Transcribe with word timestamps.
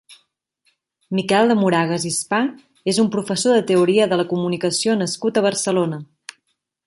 Miquel 1.17 1.51
de 1.51 1.57
Moragas 1.63 2.07
i 2.11 2.13
Spà 2.15 2.39
és 2.93 3.01
un 3.05 3.11
professor 3.17 3.55
de 3.57 3.61
Teoria 3.73 4.09
de 4.13 4.19
la 4.23 4.27
Comunicació 4.33 4.95
nascut 5.03 5.37
a 5.37 5.45
Barcelona. 5.51 6.01